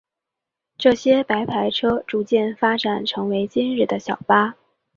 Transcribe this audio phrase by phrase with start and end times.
[0.79, 4.55] 这些白牌车逐渐发展成为今日的小巴。